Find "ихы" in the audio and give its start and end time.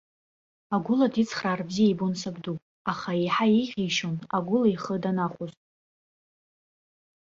4.73-4.95